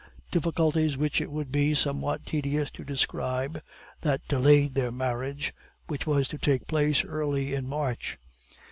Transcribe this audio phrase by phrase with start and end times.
[0.31, 3.61] Difficulties which it would be somewhat tedious to describe
[4.01, 5.53] had delayed their marriage,
[5.85, 8.17] which was to take place early in March.